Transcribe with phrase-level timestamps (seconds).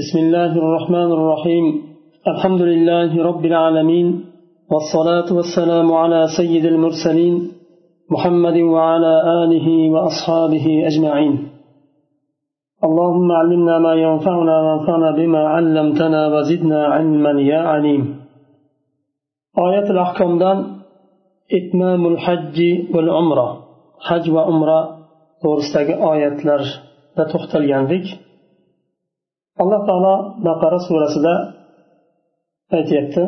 [0.00, 1.64] بسم الله الرحمن الرحيم.
[2.32, 4.24] الحمد لله رب العالمين
[4.70, 7.34] والصلاة والسلام على سيد المرسلين
[8.10, 9.12] محمد وعلى
[9.42, 11.34] آله وأصحابه أجمعين.
[12.84, 18.02] اللهم علمنا ما ينفعنا وانفعنا بما علمتنا وزدنا علما يا عليم.
[19.58, 20.58] آية الأحكام دان
[21.58, 22.58] إتمام الحج
[22.94, 23.48] والعمرة.
[24.08, 24.80] حج وعمرة
[25.42, 28.06] to'g'risidagi oyatlarda to'xtalgandik
[29.62, 30.14] alloh taolo
[30.46, 31.34] baqara surasida
[32.78, 33.24] aytyapti.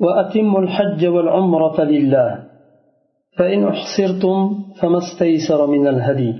[0.00, 2.44] وأتموا الحج والعمرة لله
[3.38, 4.36] فإن أحصرتم
[4.80, 6.34] فما استيسر من الهدي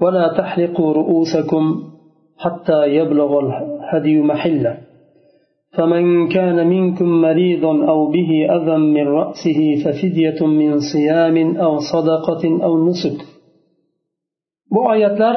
[0.00, 1.64] ولا تحلقوا رؤوسكم
[2.38, 4.78] حتى يبلغ الهدي محله
[5.76, 12.88] فمن كان منكم مريضا أو به أذى من رأسه ففدية من صيام أو صدقة أو
[12.88, 13.20] نسك
[14.70, 15.36] bu oyatlar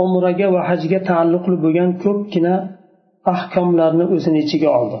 [0.00, 2.54] umraga va hajga taalluqli bo'lgan ko'pgina
[3.34, 4.98] ahkomlarni o'zini ichiga oldi.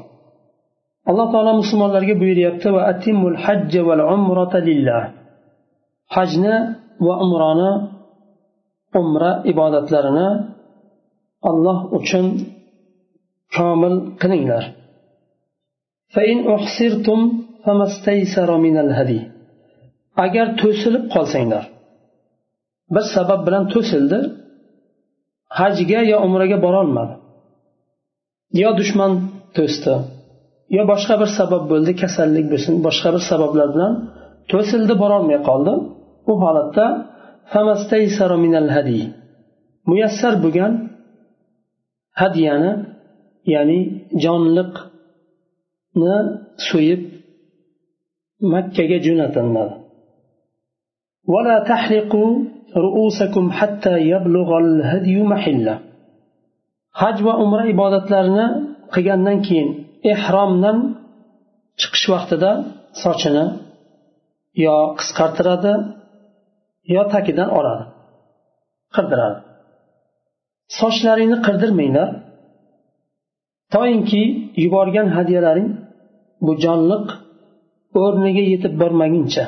[1.10, 5.02] Alloh taolo musulmonlarga buyuryapti va atimul hajja val umrata lillah.
[6.16, 6.56] Hajni
[7.06, 7.70] va umroni
[9.00, 10.28] umra ibodatlarini
[11.50, 12.26] alloh uchun
[13.56, 14.64] komil qilinglar.
[20.24, 21.64] Agar to'silib qolsanglar
[22.94, 24.18] bir sabab bilan to'sildi
[25.58, 27.14] hajga yo umraga borolmadi.
[28.62, 29.12] Yo dushman
[29.56, 29.94] to'sdi
[30.76, 33.92] yo boshqa bir sabab bo'ldi kasallik bo'lsin boshqa bir sabablar bilan
[34.52, 35.72] to'sildi borolmay qoldi.
[36.26, 36.86] Bu holatda
[39.90, 40.72] muyassar bo'lgan
[42.20, 42.72] hadyani
[43.54, 43.78] ya'ni
[44.24, 46.16] jonliqni
[46.68, 47.02] so'yib
[48.52, 49.74] makkaga jo'natilmadi.
[52.85, 55.75] رؤوسكم حتى يبلغ الهدي محله
[57.01, 58.47] haj va umra ibodatlarini
[58.93, 59.69] qilgandan keyin
[60.13, 60.77] ehromdan
[61.79, 62.51] chiqish vaqtida
[63.03, 63.45] sochini
[64.65, 65.73] yo qisqartiradi
[66.95, 67.85] yo tagidan oladi
[68.95, 69.39] qirdiradi
[70.79, 72.09] sochlaringni qirdirmanglar
[73.75, 74.23] toinki
[74.63, 75.69] yuborgan hadyalaring
[76.45, 77.05] bu jonliq
[78.03, 79.45] o'rniga yetib bormaguncha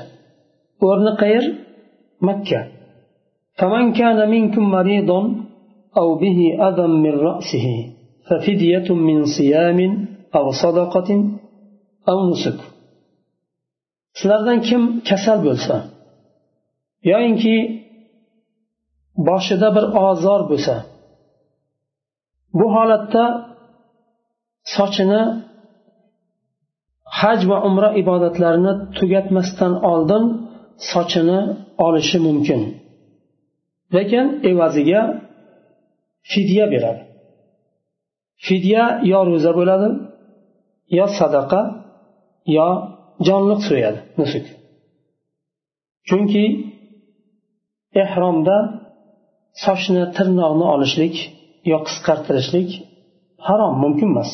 [0.87, 1.45] o'rni qayer
[2.27, 2.59] makka
[3.59, 5.21] فمن كان منكم مريضا
[5.97, 7.67] أو به أذى من رأسه
[8.27, 9.79] ففدية من صيام
[10.35, 11.09] أو صدقة
[12.09, 12.59] أو نسك
[14.19, 15.75] sizlardan kim kasal bo'lsa
[17.11, 17.55] yoyinki
[19.27, 20.75] boshida bir ozor bo'lsa
[22.59, 23.25] bu holatda
[24.75, 25.23] sochini
[27.19, 30.23] haj va umra ibodatlarini tugatmasdan oldin
[30.91, 31.39] sochini
[31.85, 32.61] olishi mumkin
[33.96, 35.02] Lekin evaziga
[36.32, 37.02] fidya beradi.
[38.46, 38.82] Fidya
[39.12, 39.88] yo ro'za bo'ladi
[40.98, 41.60] yo sadaqa
[42.56, 42.68] yo
[43.26, 44.46] jonliq so'yadi nusuk.
[46.08, 46.44] Chunki
[48.02, 48.56] ehromda
[49.64, 51.14] sochni tirnoqni olishlik
[51.70, 52.70] yo qisqartirishlik
[53.46, 54.30] harom mumkin emas.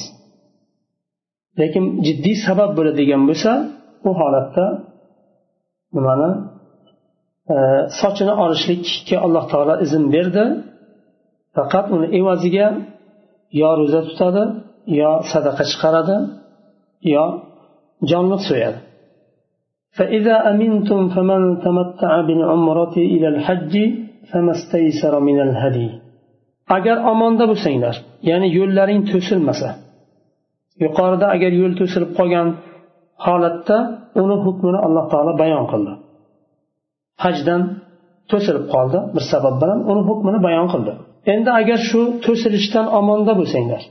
[1.60, 3.52] Lekin jiddiy sabab bo'ladigan bo'lsa
[4.08, 4.66] u holatda
[5.96, 6.30] nimani
[7.99, 10.45] sochini olishlikka alloh taolo izn berdi
[11.55, 12.67] faqat uni evaziga
[13.61, 14.43] yo ro'za tutadi
[14.99, 16.17] yo sadaqa chiqaradi
[17.13, 17.25] yo
[18.09, 18.79] jonliq so'yadi
[19.99, 23.73] فإذا أمنتم فمن تمتع بالعمرة إلى الحج
[24.29, 25.89] فما استيسر من الهدي
[26.77, 27.95] agar omonda bo'lsanglar
[28.29, 29.69] ya'ni yo'llaring to'silmasa
[30.83, 32.47] yuqorida agar yo'l to'silib qolgan
[33.25, 33.77] holatda
[34.21, 35.93] uni hukmini alloh taolo bayon qildi
[37.22, 37.62] Hajdan
[38.30, 38.98] to'silib qoldi.
[39.14, 40.92] Bir sabab bilan uni hukmini bayon qildi.
[41.32, 43.82] Endi agar shu to'silishdan omonda bo'lsanglar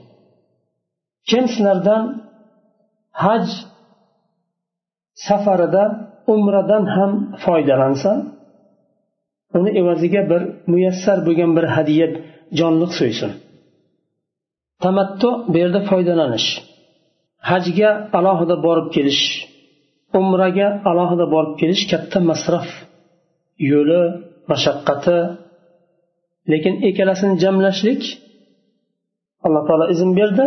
[1.29, 2.03] kim sizlardan
[3.23, 3.45] haj
[5.27, 5.83] safarida
[6.33, 7.11] umradan ham
[7.43, 8.11] foydalansa
[9.57, 10.41] uni evaziga bir
[10.71, 12.07] muyassar bo'lgan bir hadya
[12.59, 13.31] jonliq so'ysin.
[14.83, 16.47] Tamattu bu yerda foydalanish
[17.49, 17.89] hajga
[18.19, 19.23] alohida borib kelish
[20.19, 22.67] umraga alohida borib kelish katta masraf.
[23.72, 24.02] yo'li
[24.50, 25.18] mashaqqati
[26.52, 28.02] lekin ikkalasini jamlashlik
[29.46, 30.44] alloh taolo izn berdi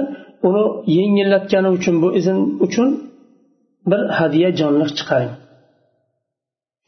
[0.47, 0.63] uni
[0.97, 2.89] yengillatgani uchun bu izn uchun
[3.89, 5.35] bir hadya jonliq chiqaring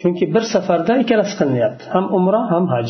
[0.01, 2.90] chunki bir safarda ikkalasi qilinyapti ham umra ham haj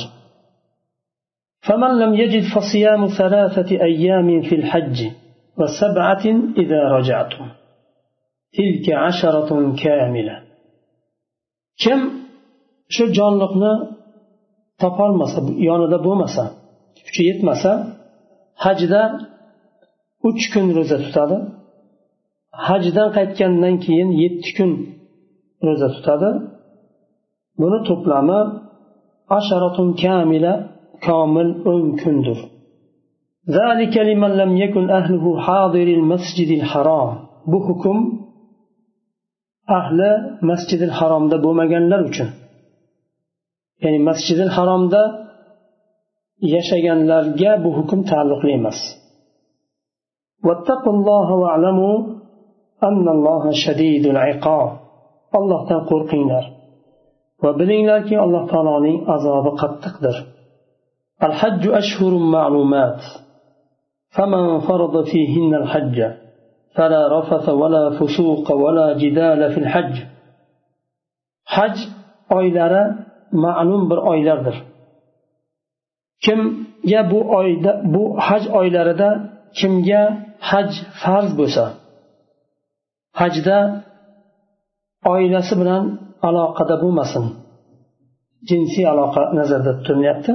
[1.68, 4.98] فمن لم يجد فصيام ثلاثة أيام في الحج
[5.60, 6.26] وسبعة
[6.58, 7.46] إذا رجعتم
[8.58, 10.36] تلك عشرة كاملة
[11.84, 12.00] كم
[12.96, 13.72] شو جانلقنا
[14.84, 15.40] topolmasa
[15.70, 16.44] yonida bo'lmasa
[17.06, 17.72] kuchi yetmasa
[18.64, 19.02] hajda
[20.30, 21.38] uch kun ro'za tutadi
[22.68, 24.72] hajdan qaytgandan keyin yetti kun
[25.68, 26.30] ro'za tutadi
[27.62, 28.40] buni to'plami
[29.38, 30.54] asharatun kamila
[31.06, 32.40] komil o'n kundir
[33.60, 37.10] ذلك لمن لم يكن أهله حاضر المسجد الحرام
[37.52, 37.98] bu hukm
[39.78, 40.12] ahli
[40.50, 42.30] masjidil haromda bo'lmaganlar uchun
[43.84, 45.04] ya'ni masjidil haromda
[46.54, 48.80] yashaganlarga bu hukm taalluqli emas
[55.40, 56.46] allohdan qo'rqinglar
[57.44, 60.18] va bilinglarki alloh taoloning azobi qattiqdir
[61.28, 63.02] الحج أشهر معلومات
[64.16, 65.98] فمن فرض فيهن الحج
[66.76, 69.96] فلا رفث ولا فسوق ولا جدال في الحج
[71.46, 71.78] حج
[72.38, 72.84] oylari
[73.45, 74.57] ma'lum bir oylardir.
[76.25, 79.09] Kimga bu oyda bu haj oylarida
[79.59, 80.03] kimga
[80.51, 80.69] haj
[81.03, 81.65] farz bo'lsa
[83.21, 83.59] hajda
[85.13, 85.85] oilasi bilan
[86.29, 87.25] aloqada bo'lmasin
[88.49, 90.33] jinsiy aloqa nazarda tutilyapti.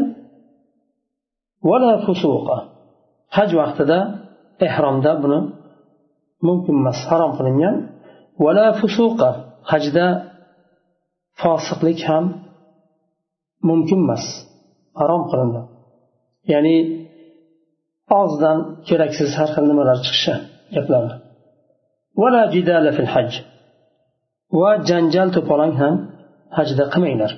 [3.38, 4.00] Haj vaqtida
[4.68, 5.40] ehromda buni
[6.48, 7.76] mumkin emas harom qilingan.
[8.44, 9.30] Vala fusuqa.
[9.72, 10.06] Hajda
[11.42, 12.26] fosiqlik ham
[13.68, 14.24] mumkin emas
[15.00, 15.62] harom qilindi
[16.52, 16.76] ya'ni
[18.20, 18.58] og'zidan
[18.88, 20.34] keraksiz har xil nimalar chiqishi
[20.76, 21.16] gaplarni
[22.22, 23.30] vala jidala fil haj
[24.60, 25.94] va janjal to'polon ham
[26.58, 27.32] hajda qilmanglar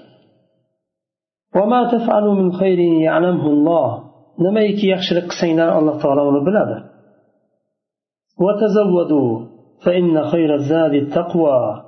[4.46, 6.78] nimaiki yaxshilik qilsanglar alloh taolo uni biladi
[8.44, 9.46] وتزودوا
[9.84, 11.84] فإن خير الزاد التقوى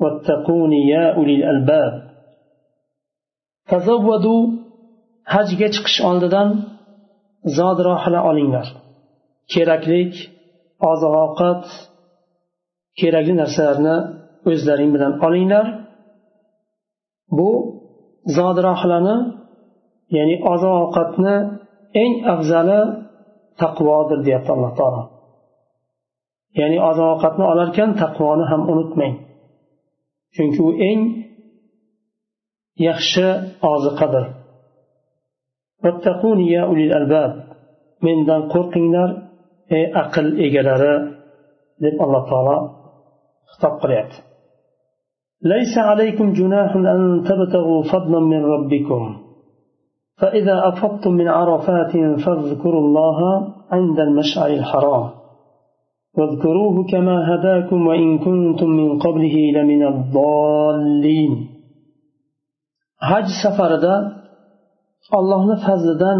[0.00, 2.07] واتقون يا أولي الألباب
[3.70, 4.36] tazavvadu
[5.34, 6.48] hajga chiqish oldidan
[7.58, 8.66] zodrohila olinglar.
[9.52, 10.12] Keraklik
[10.90, 11.62] oziq ovqat
[13.00, 13.96] kerakli narsalarni
[14.50, 15.66] o'zlaring bilan olinglar.
[17.38, 17.50] Bu
[18.36, 19.16] zodrohilani
[20.16, 21.36] ya'ni oziq ovqatni
[22.02, 22.80] eng afzali
[23.62, 25.02] taqvodir deyapti alloh taolo.
[26.60, 29.14] Ya'ni oziq ovqatni olarkan taqvoni ham unutmang.
[30.34, 31.00] Chunki u eng
[32.86, 33.26] yaxshi
[33.72, 34.24] oziqadir
[38.06, 39.10] mendan qo'rqinglar
[39.76, 40.94] ey aql egalari
[41.82, 42.58] deb alloh taolo
[43.50, 44.18] xitob qilyapti
[45.42, 49.16] ليس عليكم جناح أن تبتغوا فضلا من ربكم.
[50.20, 51.92] فإذا أفضتم من عرفات
[52.24, 53.18] فاذكروا الله
[53.70, 55.10] عند المشعر الحرام.
[56.18, 61.57] واذكروه كما هداكم وإن كنتم من قبله لمن الضالين.
[63.10, 63.94] Haj safarida
[65.18, 66.18] allohni fazlidan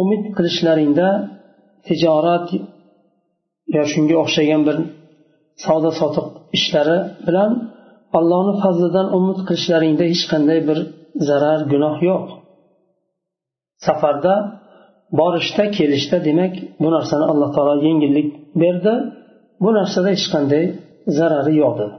[0.00, 1.08] umid qilishlaringda
[1.86, 2.48] tijorat
[3.76, 4.76] yo shunga o'xshagan bir
[5.64, 6.26] savdo sotiq
[6.58, 7.50] ishlari bilan
[8.18, 10.78] allohni fazlidan umid qilishlaringda hech qanday bir
[11.28, 12.26] zarar gunoh yo'q.
[13.86, 14.34] Safarda
[15.18, 18.28] borishda kelishda demak bu narsani alloh taolo yengillik
[18.62, 18.94] berdi.
[19.62, 20.64] Bu narsada hech qanday
[21.18, 21.96] zarari yo'q dedi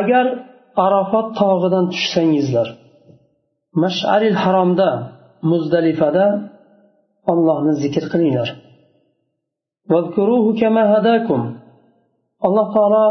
[0.00, 0.26] agar
[0.85, 2.67] arofat tog'idan tushsangizlar
[3.83, 4.89] masharil haromda
[5.51, 6.25] muzdalifada
[7.31, 8.49] ollohni zikr qilinglar
[12.47, 13.05] alloh taolo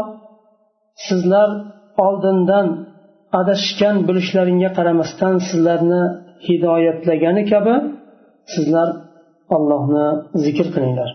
[1.07, 1.49] sizlar
[2.05, 2.67] oldindan
[3.39, 6.03] adashgan bo'lishlaringga qaramasdan sizlarni
[6.47, 7.75] hidoyatlagani kabi
[8.53, 8.89] sizlar
[9.55, 10.07] ollohni
[10.45, 11.11] zikr qilinglar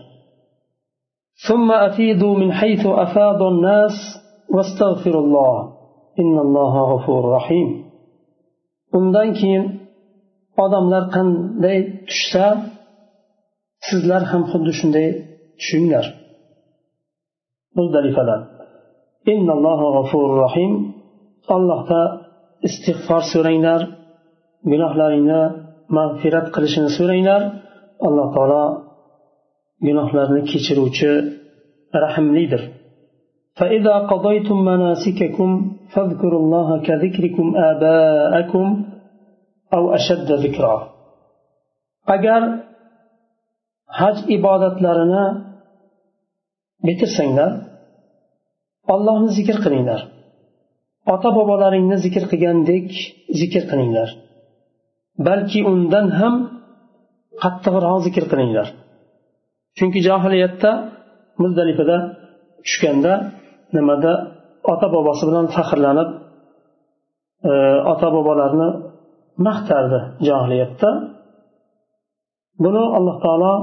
[1.47, 3.95] ثم أفيدوا من حيث أفاض الناس
[4.53, 5.55] واستغفروا الله
[8.98, 9.64] undan keyin
[10.64, 12.46] odamlar qanday tushsa
[13.86, 15.08] sizlar ham xuddi shunday
[15.58, 16.06] tushinglar.
[17.76, 18.40] Muzdalifadan
[20.42, 20.72] rohim
[21.54, 22.02] allohda
[22.68, 23.80] istig'for so'ranglar
[24.70, 25.42] gunohlaringni
[25.96, 27.42] mag'firat qilishini so'ranglar.
[28.06, 28.64] Alloh taolo
[29.86, 31.10] gunohlarni kechiruvchi
[32.04, 32.62] rahmlidir
[33.59, 35.49] فإذا قضيتم مناسككم
[35.93, 38.65] فاذكروا الله كذكركم آباءكم
[39.75, 40.75] أو أشد ذكرا
[42.15, 42.41] agar
[43.99, 45.25] haj ibodatlarini
[46.87, 47.51] bitirsanglar
[48.93, 50.01] ollohni zikr qilinglar
[51.13, 52.89] ota bobolaringni zikr qilgandek
[53.39, 54.09] zikr qilinglar
[55.27, 56.35] balki undan ham
[57.43, 58.67] qattiqroq zikr qilinglar
[59.77, 60.71] chunki johiliyatda
[61.41, 61.97] muzdalifada
[62.65, 63.13] tushganda
[63.75, 64.13] nimada
[64.71, 66.09] ota bobosi bilan faxrlanib
[67.49, 67.53] e,
[67.91, 68.69] ota bobolarni
[69.47, 70.89] maqtardi johiliyatda
[72.63, 73.53] buni alloh taolo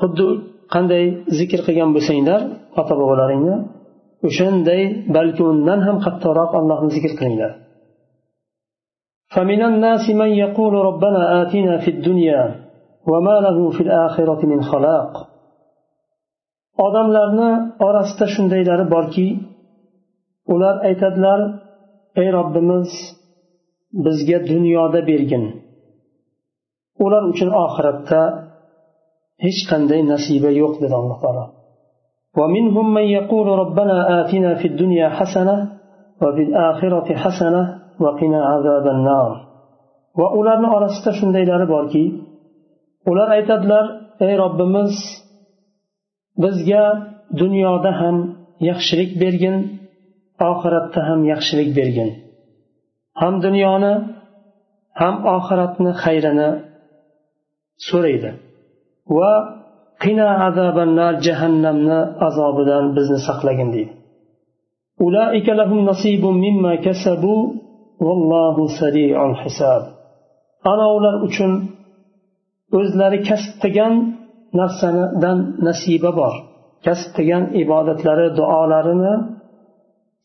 [0.00, 0.26] xuddi
[0.74, 1.04] qanday
[1.38, 2.40] zikr qilgan bo'lsanglar
[2.80, 3.56] ota bobolaringni
[4.28, 4.82] o'shanday
[5.16, 7.52] balki undan ham qattiqroq allohni zikr qilinglar
[9.34, 12.42] فمن الناس من يقول ربنا آتنا في الدنيا
[13.10, 15.10] وما له في الآخرة من خلاق
[16.86, 17.50] odamlarni
[17.86, 19.26] orasida shundaylari borki
[20.54, 21.40] ular aytadilar
[22.20, 22.90] ey robbimiz
[24.04, 25.44] bizga dunyoda bergin
[27.04, 28.20] ular uchun oxiratda
[29.44, 31.46] hech qanday nasiba yo'q dedi alloh taolo
[32.38, 35.56] ومنهم من يقول ربنا آتنا في الدنيا حسنة
[36.22, 37.62] وفي الآخرة حسنة
[38.04, 39.30] وقنا عذاب النار
[40.18, 42.06] وأولارنا أرستا شنديلار باركي
[43.10, 43.86] ular aytadilar
[44.26, 44.94] ey robbimiz
[46.42, 46.84] bizga
[47.42, 48.16] dunyoda ham
[48.70, 49.56] yaxshilik bergin
[50.50, 52.10] oxiratda ham yaxshilik bergin
[53.20, 53.94] ham dunyoni
[55.00, 56.50] ham oxiratni xayrini
[57.88, 58.30] so'raydi
[59.16, 59.32] va
[60.04, 63.94] qina azabannar jahannamni azobidan bizni saqlagin deydi
[65.04, 67.42] أولئك لهم نصيب مما كسبوا
[68.06, 69.82] والله سريع الحساب
[70.72, 71.52] أنا ular uchun
[72.78, 73.94] o'zlari kasb qilgan
[74.58, 76.34] narsanidan nasiba bor
[76.86, 79.14] kasb qilgan ibodatlari duolarini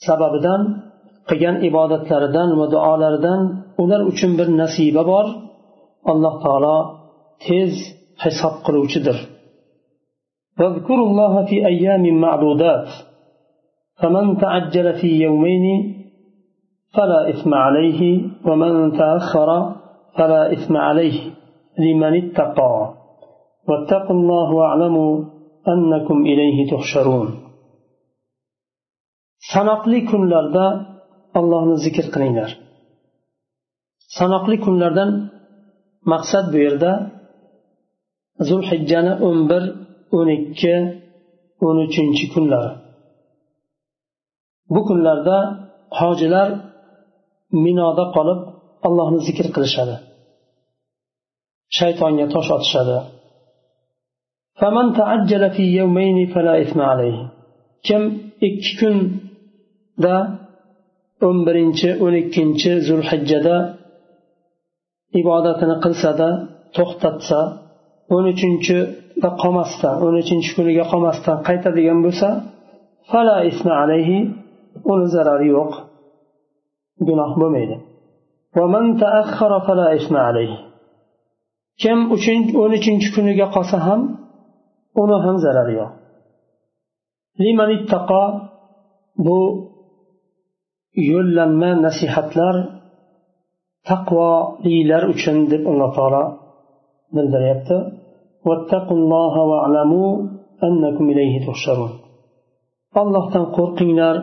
[0.08, 0.62] sababidan
[1.30, 3.42] qilgan ibodatlaridan va duolaridan
[3.84, 5.26] ular uchun bir nasiba bor
[6.12, 6.78] alloh taolo
[7.46, 7.74] tez
[8.24, 9.20] hisob qiluvchidir
[10.60, 12.88] واذكروا الله في أيام معدودات
[14.00, 15.66] فمن تعجل في يومين
[16.96, 18.02] فلا إثم عليه
[18.48, 19.50] ومن تأخر
[20.18, 21.20] فلا إثم عليه
[21.80, 22.94] لمن اتقى
[23.70, 25.14] واتقوا الله واعلموا
[25.74, 27.30] أنكم إليه تحشرون
[29.54, 30.66] sanoqli kunlarda
[31.40, 32.50] allohni zikr qilinglar
[34.18, 35.10] sanoqli kunlardan
[36.12, 36.92] maqsad bu yerda
[38.50, 39.64] zulhijjani o'n bir
[40.18, 40.76] o'n ikki
[41.68, 42.72] o'n uchinchi kunlari
[44.74, 45.38] bu kunlarda
[46.00, 46.48] hojilar
[47.66, 48.40] minoda qolib
[48.88, 49.96] allohni zikr qilishadi
[51.78, 52.98] shaytonga tosh otishadi
[57.87, 58.03] Kim
[58.49, 60.17] ikki kunda
[61.27, 63.57] o'n birinchi o'n ikkinchi zulhijjada
[65.21, 66.29] ibodatini qilsada
[66.77, 67.41] to'xtatsa
[68.15, 72.29] o'n uchinchida qolmasdan o'n uchinchi kuniga qolmasdan qaytadigan bo'lsa
[73.11, 74.19] fala isma alayhi
[74.93, 75.73] uni zarari yo'q
[77.09, 77.77] gunoh bo'lmaydi.
[81.83, 81.99] kim
[82.63, 84.01] o'n uchinchi kuniga qolsa ham
[85.01, 85.91] uni ham zarari yo'q.
[89.27, 89.39] Bu
[91.11, 92.55] yo'llanma nasihatlar
[93.89, 96.25] taqvolilar uchun deb alloh taolo
[97.15, 97.77] bildiryapti.
[103.01, 104.17] Ollohdan qo'rqinglar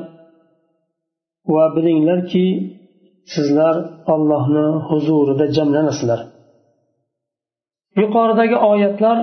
[1.53, 2.45] va bilinglarki
[3.33, 3.75] sizlar
[4.13, 6.19] ollohni huzurida jamlanasizlar.
[8.01, 9.17] Yuqoridagi oyatlar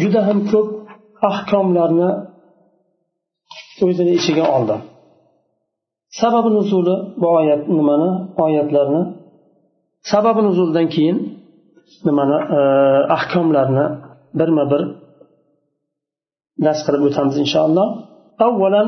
[0.00, 0.68] juda ham ko'p
[1.29, 2.09] ahkomlarni
[3.85, 4.75] o'zini ichiga oldi
[6.19, 8.09] sababi nuzuli bu oyat nimani
[8.45, 9.01] oyatlarni
[10.11, 11.17] sababi nuzuldan keyin
[12.07, 12.37] nimani
[13.17, 13.85] ahkomlarni
[14.39, 14.81] birma bir
[16.65, 17.87] dars qilib o'tamiz inshaalloh
[18.47, 18.87] avvalan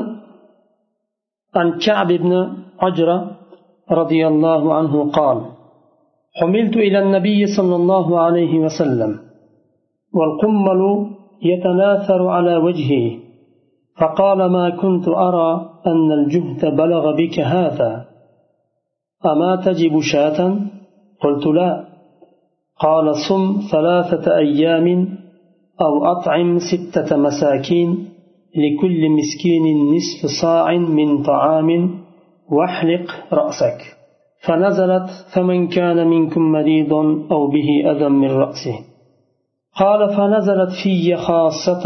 [1.58, 2.32] عن كعب بن
[2.84, 3.18] عجرة
[4.00, 5.38] رضي الله عنه قال
[6.38, 9.10] حملت إلى النبي صلى الله عليه وسلم
[10.16, 10.80] والقمل
[11.43, 13.19] يتناثر على وجهه.
[14.01, 18.05] فقال ما كنت أرى أن الجهد بلغ بك هذا.
[19.25, 20.55] أما تجب شاة؟
[21.23, 21.85] قلت لا.
[22.79, 25.07] قال صم ثلاثة أيام
[25.81, 28.07] أو أطعم ستة مساكين
[28.55, 31.99] لكل مسكين نصف صاع من طعام
[32.51, 33.77] واحلق رأسك.
[34.47, 36.93] فنزلت فمن كان منكم مريض
[37.31, 38.90] أو به أذى من رأسه.
[39.80, 41.84] قال فنزلت في خاصة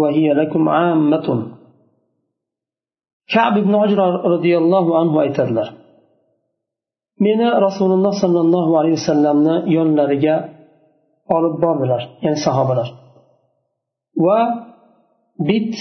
[0.00, 1.26] وهي لكم عامة
[3.32, 5.68] كعب بن عجرة رضي الله عنه aytadilar
[7.24, 10.36] meni rasululloh sollallohu alayhi vasallamni yonlariga
[11.36, 12.88] olib bordilar ya'ni sahobalar
[14.24, 14.38] va
[15.48, 15.74] bit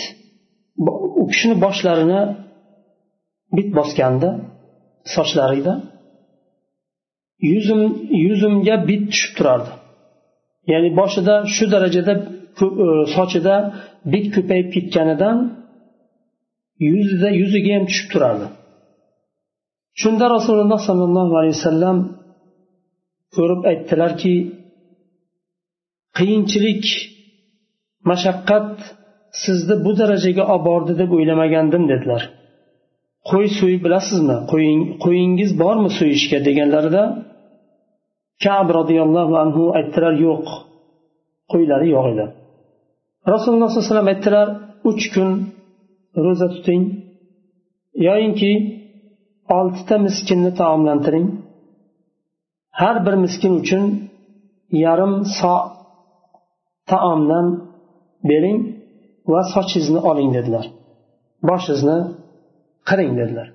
[1.21, 2.21] u kishini boshlarini
[3.57, 4.29] bit bosgandi
[5.15, 5.73] sochlariga
[7.51, 7.81] yuzim
[8.25, 9.71] yuzimga bit tushib turardi
[10.72, 12.12] Ya'ni boshida shu darajada
[12.64, 13.54] e, sochida
[14.12, 15.36] bit ko'payib ketganidan
[16.92, 18.46] yuzida yuziga ham tushib turardi
[20.02, 21.98] shunda rasululloh sollallohu alayhi vasallam
[23.36, 24.34] ko'rib aytdilarki
[26.18, 26.84] qiyinchilik
[28.10, 28.70] mashaqqat
[29.42, 32.22] sizni bu darajaga olib bordi deb o'ylamagandim dedilar.
[33.30, 34.36] Qo'y so'yib bilasizmi?
[35.04, 37.02] Qo'yingiz bormi so'yishga deganlarida
[38.44, 40.46] kab roziyallohu anhu aytdilar yo'q
[41.52, 42.26] qo'ylari yo'q edi.
[43.34, 44.46] Rasululloh sollallohu alayhi vasallam aytdilar
[44.90, 45.30] uch kun
[46.24, 46.82] ro'za tuting
[48.06, 48.52] yoyinki
[49.58, 51.26] oltita miskinni taomlantiring.
[52.80, 53.84] Har bir miskin uchun
[54.84, 55.54] yarim so
[56.90, 57.46] taomdan
[58.30, 58.58] bering
[59.32, 60.66] va sochingizni oling dedilar.
[61.48, 61.98] Boshingizni
[62.88, 63.48] qiring dedilar.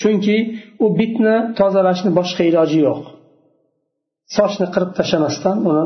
[0.00, 0.36] Chunki
[0.84, 3.00] u bitni tozalashni boshqa iloji yo'q.
[4.36, 5.84] Sochni qirib tashlamasdan uni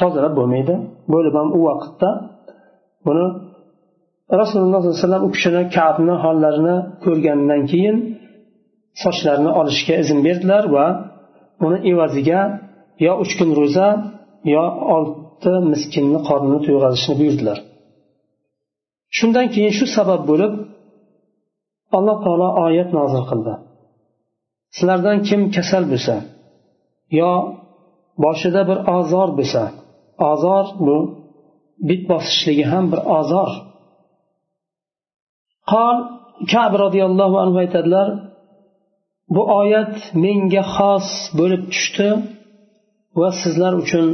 [0.00, 0.74] tozalab bo'lmaydi.
[1.12, 2.10] Bo'lib ham u vaqtda
[3.06, 3.26] buni
[4.40, 7.96] rasululloh sollallohu alayhi vasallam u kishini kabni hollarini ko'rgandan keyin
[9.02, 10.86] sochlarini olishga izn berdilar va
[11.66, 12.40] uni evaziga
[13.06, 13.88] yo uch kun ro'za
[14.54, 14.64] yo
[14.96, 17.58] olti miskinni qornini to'yg'azishni buyurdilar.
[19.16, 20.52] Shundan keyin shu sabab bo'lib
[21.96, 23.54] alloh taolo oyat nozil qildi.
[24.76, 26.14] Sizlardan kim kasal bo'lsa
[27.18, 27.32] yo
[28.24, 29.62] boshida bir ozor bo'lsa
[30.30, 30.96] ozor bu
[31.88, 33.50] bit bosishligi ham bir ozor.
[35.72, 35.96] Qol
[36.52, 38.08] kab roziyallohu anhu aytadilar
[39.34, 42.08] bu oyat menga xos bo'lib tushdi
[43.20, 44.06] va sizlar uchun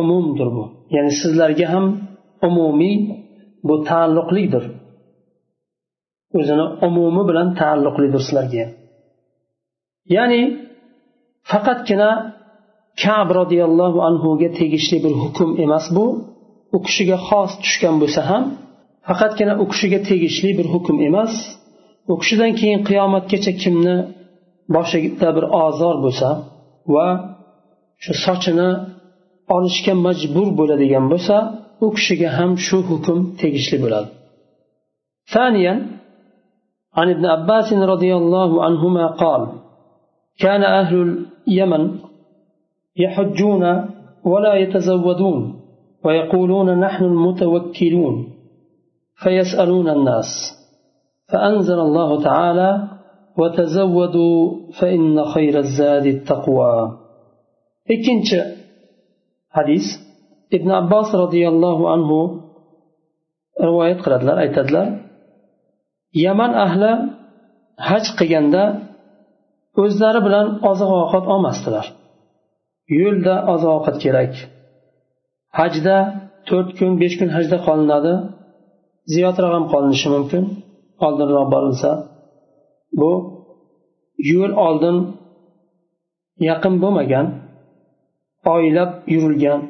[0.00, 0.64] umumdir bu.
[0.94, 1.86] Ya'ni sizlarga ham
[2.48, 2.96] umumiy
[3.66, 4.64] bu taalluqlidir.
[6.38, 8.64] O'zini umumi bilan taalluqlidir sizlarga.
[10.16, 10.40] Ya'ni
[11.51, 12.11] faqatgina
[13.03, 16.05] kab roziyallohu anhuga tegishli bir hukm emas bu
[16.75, 18.43] u kishiga xos tushgan bo'lsa ham
[19.07, 21.33] faqatgina u kishiga tegishli bir hukm emas
[22.11, 23.95] u kishidan keyin qiyomatgacha kimni
[24.75, 26.29] boshida bir ozor bo'lsa
[26.93, 27.07] va
[28.03, 28.69] shu sochini
[29.55, 31.35] olishga majbur bo'ladigan bo'lsa
[31.85, 34.09] u kishiga ham shu hukm tegishli bo'ladi
[35.33, 35.73] ثانيا
[36.97, 39.41] عن ابن عباس رضي الله عنهما قال
[40.38, 41.98] كان أهل اليمن
[42.96, 43.64] يحجون
[44.24, 45.60] ولا يتزودون
[46.04, 48.14] ويقولون نحن المتوكلون
[49.22, 50.30] فيسألون الناس
[51.32, 52.88] فأنزل الله تعالى
[53.38, 54.38] وتزودوا
[54.80, 57.06] فإن خير الزاد التقوى.
[57.86, 58.38] ikkinchi
[59.56, 59.86] hadis
[60.50, 62.18] ibn abbos roziyallohu anhu
[63.66, 64.88] rivoyat qiladilar aytadilar
[66.24, 66.92] yaman ahli
[67.88, 68.64] haj qilganda
[69.82, 71.86] o'zlari bilan oziq ovqat olmasdilar.
[72.98, 74.32] Yo'lda oziq ovqat kerak.
[75.58, 75.96] Hajda
[76.48, 78.14] to'rt kun besh kun hajda qolinadi.
[79.12, 80.44] Ziyodroq ham qolinishi mumkin
[81.06, 81.90] oldinroq borilsa.
[83.00, 83.12] Bu
[84.32, 84.96] yo'l oldin
[86.48, 87.26] yaqin bo'lmagan
[88.54, 89.60] oylab yurilgan.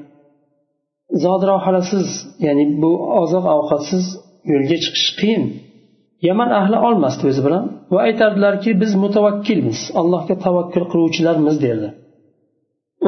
[1.24, 2.08] Zod rohalasiz
[2.46, 2.92] ya'ni bu
[3.22, 4.04] oziq ovqatsiz
[4.50, 5.44] yo'lga chiqish qiyin.
[6.28, 11.88] Yaman ahli olmasdi o'zi bilan va aytardilarki biz mutavakkilmiz allohga tavakkul qiluvchilarmiz derdi.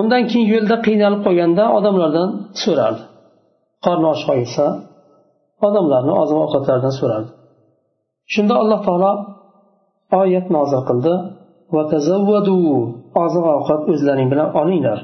[0.00, 2.30] Undan keyin yo'lda qiynalib qolganda odamlardan
[2.62, 3.02] so'rardi.
[3.84, 4.66] Qorni och qolsa
[5.66, 7.30] odamlarni oziq ovqatlaridan so'rardi.
[8.32, 9.12] Shunda alloh taolo
[10.20, 11.14] oyat nozil qildi.
[13.24, 14.98] Oziq ovqat o'zlaring bilan olinglar.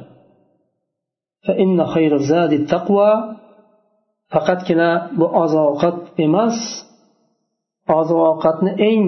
[4.35, 6.57] Faqatgina bu oziq ovqat emas
[7.97, 9.04] oziq ovqatni eng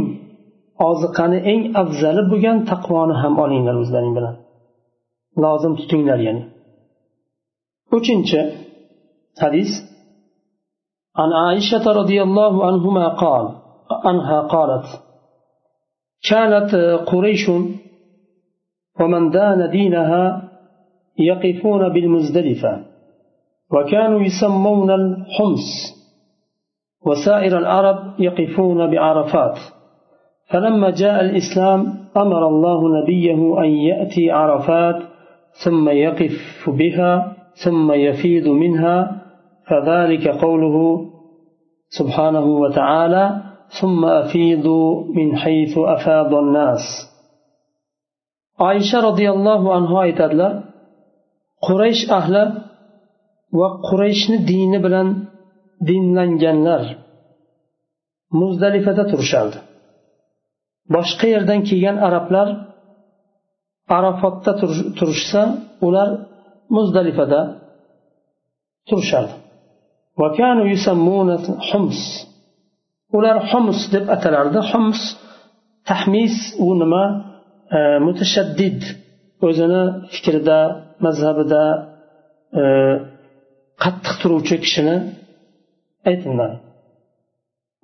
[0.89, 4.35] oziqani eng afzali bo'lgan taqvoni ham olinglar o'zlaring bilan
[5.43, 6.43] lozim tutinglar ya'ni
[7.97, 8.39] uchinchi
[9.43, 9.71] hadis
[11.21, 13.45] عن عائشة رضي الله عنهما قال
[14.07, 14.87] عنها قالت
[16.29, 16.71] كانت
[17.11, 17.45] قريش
[18.99, 20.51] ومن دان دينها
[21.19, 22.73] يقفون بالمزدلفة
[23.73, 25.67] وكانوا يسمون الحمص
[27.06, 29.58] وسائر العرب يقفون بعرفات.
[30.50, 31.80] فلما جاء الإسلام
[32.16, 35.02] أمر الله نبيه أن يأتي عرفات
[35.64, 39.22] ثم يقف بها ثم يفيض منها
[39.68, 41.00] فذلك قوله
[41.88, 43.42] سبحانه وتعالى
[43.80, 46.80] ثم أفيضوا من حيث أفاض الناس.
[48.60, 50.52] عائشة رضي الله عنها aytadilar
[51.66, 52.44] quraysh ahli
[53.58, 54.36] va qurayshni
[54.84, 55.08] bilan
[55.88, 56.82] dinlanganlar
[58.40, 59.58] muzdalifada turishardi.
[60.94, 62.48] Boshqa yerdan kelgan arablar
[63.96, 64.52] arafotda
[64.98, 65.42] turishsa
[65.86, 66.08] ular
[66.76, 67.40] muzdalifada
[68.88, 69.34] turishardi.
[73.16, 74.60] Ular hums deb atalardi.
[74.70, 75.00] Hums
[75.88, 76.36] tahmis
[76.66, 77.04] u nima?
[77.76, 78.80] E, mutashaddid.
[79.46, 79.82] O'zini
[80.14, 80.58] fikrida
[81.04, 81.62] mazhabida
[82.60, 82.62] e,
[83.82, 84.96] qattiq turuvchi kishini
[86.10, 86.56] aytilmadi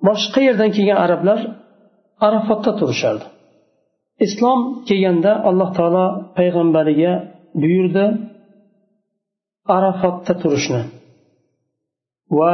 [0.07, 1.39] boshqa yerdan kelgan arablar
[2.27, 3.25] arafotda turishardi.
[4.25, 6.05] Islom kelganda alloh taolo
[6.37, 7.13] payg'ambariga
[7.61, 8.05] buyurdi
[9.77, 10.81] arafotda turishni.
[12.37, 12.53] Va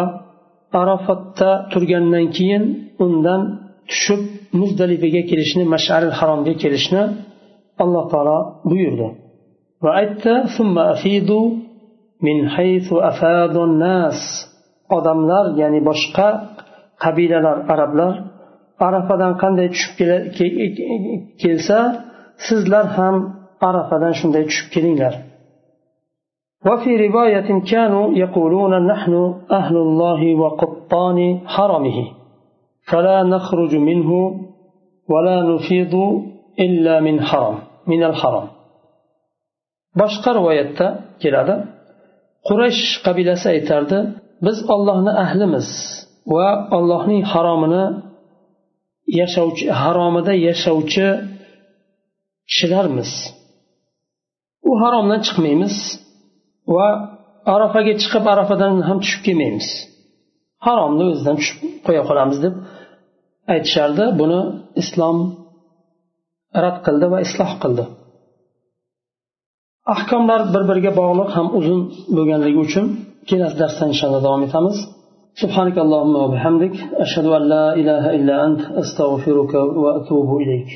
[0.82, 2.64] arafotda turgandan keyin
[3.06, 3.42] undan
[3.90, 4.22] tushib
[4.60, 7.04] muzdalifaga kelishni masharil haromga kelishni
[7.84, 8.38] alloh taolo
[8.70, 9.08] buyurdi.
[9.84, 10.34] Va aytdi
[12.26, 12.96] min haythu
[13.84, 14.20] nas.
[14.97, 16.29] odamlar ya'ni boshqa
[17.05, 18.15] qabilalar arablar
[18.87, 19.93] arafadan qanday tushib
[21.43, 21.79] kelsa
[22.47, 23.17] sizlar ham
[23.69, 25.15] arafadan shunday tushib kelinglar
[26.69, 29.15] وفي رواية كانوا يقولون نحن
[29.61, 31.19] أهل الله وقطان
[31.55, 31.99] حرمه
[32.91, 34.11] فلا نخرج منه
[35.13, 35.95] ولا نفيض
[36.65, 37.57] إلا من حرم
[37.93, 38.47] من الحرم
[40.01, 40.87] boshqa rivoyatda
[41.23, 41.55] keladi
[42.49, 43.99] quraysh qabilasi aytardi
[44.46, 45.68] biz ollohni ahlimiz
[46.34, 46.48] va
[46.78, 47.86] allohning haromini
[49.20, 51.08] yashovchi haromida yashovchi
[52.50, 53.12] kishilarmiz.
[54.70, 55.76] U haromdan chiqmaymiz
[56.76, 56.88] va
[57.54, 59.68] arafaga chiqib arafadan ham tushib kelmaymiz.
[60.66, 62.54] Haromni o'zidan tushib qo'ya qolamiz deb
[63.54, 64.04] aytishardi.
[64.20, 64.40] Buni
[64.82, 65.18] islom
[66.64, 67.84] rad qildi va isloh qildi.
[69.96, 71.80] Ahkomlar bir biriga bog'liq ham uzun
[72.16, 72.86] bo'lganligi uchun
[73.28, 74.78] kelasi darsda inshaalloh davom etamiz
[75.44, 79.54] سبحانك اللهم وبحمدك أشهد أن لا إله إلا أنت أستغفرك
[79.84, 80.70] وأتوب إليك.